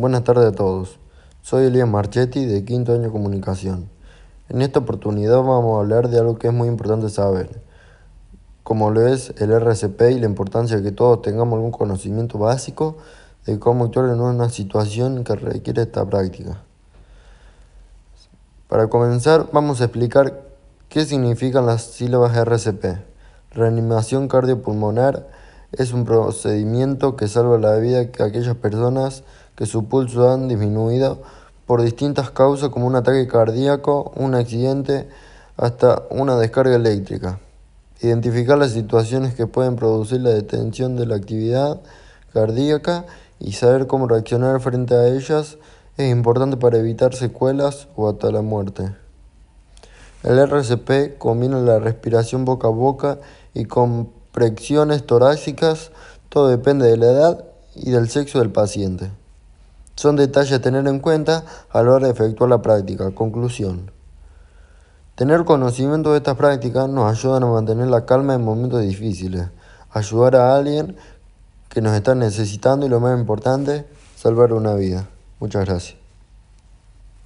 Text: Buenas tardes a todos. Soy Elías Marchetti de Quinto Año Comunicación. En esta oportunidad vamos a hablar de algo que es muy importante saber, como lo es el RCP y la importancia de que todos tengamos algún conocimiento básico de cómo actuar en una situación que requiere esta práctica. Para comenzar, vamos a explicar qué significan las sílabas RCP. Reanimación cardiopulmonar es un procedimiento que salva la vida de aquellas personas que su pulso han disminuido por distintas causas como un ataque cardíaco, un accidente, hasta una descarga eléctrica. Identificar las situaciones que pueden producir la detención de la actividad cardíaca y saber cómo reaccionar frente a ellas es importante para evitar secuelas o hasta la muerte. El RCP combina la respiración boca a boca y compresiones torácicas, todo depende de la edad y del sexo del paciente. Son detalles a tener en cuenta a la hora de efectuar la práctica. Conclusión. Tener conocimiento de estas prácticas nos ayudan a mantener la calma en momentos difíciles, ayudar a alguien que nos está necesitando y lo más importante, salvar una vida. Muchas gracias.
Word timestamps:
Buenas 0.00 0.24
tardes 0.24 0.46
a 0.46 0.52
todos. 0.52 0.98
Soy 1.42 1.66
Elías 1.66 1.86
Marchetti 1.86 2.46
de 2.46 2.64
Quinto 2.64 2.94
Año 2.94 3.12
Comunicación. 3.12 3.90
En 4.48 4.62
esta 4.62 4.78
oportunidad 4.78 5.42
vamos 5.42 5.76
a 5.76 5.80
hablar 5.80 6.08
de 6.08 6.18
algo 6.18 6.38
que 6.38 6.46
es 6.46 6.54
muy 6.54 6.68
importante 6.68 7.10
saber, 7.10 7.60
como 8.62 8.90
lo 8.90 9.06
es 9.06 9.34
el 9.36 9.52
RCP 9.52 10.00
y 10.12 10.20
la 10.20 10.24
importancia 10.24 10.78
de 10.78 10.82
que 10.82 10.92
todos 10.92 11.20
tengamos 11.20 11.58
algún 11.58 11.70
conocimiento 11.70 12.38
básico 12.38 12.96
de 13.44 13.58
cómo 13.58 13.84
actuar 13.84 14.08
en 14.08 14.22
una 14.22 14.48
situación 14.48 15.22
que 15.22 15.36
requiere 15.36 15.82
esta 15.82 16.06
práctica. 16.06 16.62
Para 18.68 18.86
comenzar, 18.86 19.48
vamos 19.52 19.82
a 19.82 19.84
explicar 19.84 20.44
qué 20.88 21.04
significan 21.04 21.66
las 21.66 21.82
sílabas 21.82 22.34
RCP. 22.34 22.86
Reanimación 23.50 24.28
cardiopulmonar 24.28 25.28
es 25.72 25.92
un 25.92 26.06
procedimiento 26.06 27.16
que 27.16 27.28
salva 27.28 27.58
la 27.58 27.76
vida 27.76 27.98
de 27.98 28.24
aquellas 28.24 28.56
personas 28.56 29.24
que 29.60 29.66
su 29.66 29.84
pulso 29.84 30.32
han 30.32 30.48
disminuido 30.48 31.20
por 31.66 31.82
distintas 31.82 32.30
causas 32.30 32.70
como 32.70 32.86
un 32.86 32.96
ataque 32.96 33.28
cardíaco, 33.28 34.10
un 34.16 34.34
accidente, 34.34 35.06
hasta 35.58 36.04
una 36.08 36.38
descarga 36.38 36.76
eléctrica. 36.76 37.40
Identificar 38.00 38.56
las 38.56 38.70
situaciones 38.70 39.34
que 39.34 39.46
pueden 39.46 39.76
producir 39.76 40.22
la 40.22 40.30
detención 40.30 40.96
de 40.96 41.04
la 41.04 41.16
actividad 41.16 41.78
cardíaca 42.32 43.04
y 43.38 43.52
saber 43.52 43.86
cómo 43.86 44.08
reaccionar 44.08 44.58
frente 44.62 44.94
a 44.94 45.08
ellas 45.08 45.58
es 45.98 46.10
importante 46.10 46.56
para 46.56 46.78
evitar 46.78 47.14
secuelas 47.14 47.86
o 47.96 48.08
hasta 48.08 48.32
la 48.32 48.40
muerte. 48.40 48.94
El 50.22 50.38
RCP 50.38 51.18
combina 51.18 51.58
la 51.58 51.80
respiración 51.80 52.46
boca 52.46 52.68
a 52.68 52.70
boca 52.70 53.18
y 53.52 53.66
compresiones 53.66 55.04
torácicas, 55.04 55.90
todo 56.30 56.48
depende 56.48 56.86
de 56.86 56.96
la 56.96 57.06
edad 57.10 57.44
y 57.74 57.90
del 57.90 58.08
sexo 58.08 58.38
del 58.38 58.52
paciente. 58.52 59.19
Son 60.00 60.16
detalles 60.16 60.54
a 60.54 60.62
tener 60.62 60.86
en 60.86 60.98
cuenta 60.98 61.44
a 61.68 61.82
la 61.82 61.92
hora 61.92 62.06
de 62.06 62.14
efectuar 62.14 62.48
la 62.48 62.62
práctica. 62.62 63.10
Conclusión. 63.10 63.90
Tener 65.14 65.44
conocimiento 65.44 66.12
de 66.12 66.16
estas 66.16 66.38
prácticas 66.38 66.88
nos 66.88 67.12
ayudan 67.12 67.42
a 67.42 67.48
mantener 67.48 67.88
la 67.88 68.06
calma 68.06 68.32
en 68.32 68.42
momentos 68.42 68.80
difíciles, 68.80 69.48
ayudar 69.90 70.36
a 70.36 70.56
alguien 70.56 70.96
que 71.68 71.82
nos 71.82 71.92
está 71.92 72.14
necesitando 72.14 72.86
y 72.86 72.88
lo 72.88 72.98
más 72.98 73.20
importante, 73.20 73.84
salvar 74.16 74.54
una 74.54 74.72
vida. 74.72 75.06
Muchas 75.38 75.66
gracias. 75.66 76.09